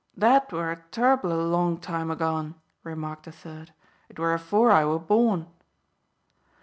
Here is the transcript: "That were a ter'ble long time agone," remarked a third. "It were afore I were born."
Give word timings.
"That 0.17 0.51
were 0.51 0.71
a 0.71 0.81
ter'ble 0.89 1.29
long 1.49 1.77
time 1.77 2.09
agone," 2.09 2.55
remarked 2.83 3.27
a 3.27 3.31
third. 3.31 3.71
"It 4.09 4.17
were 4.17 4.33
afore 4.33 4.71
I 4.71 4.83
were 4.83 4.97
born." 4.97 5.45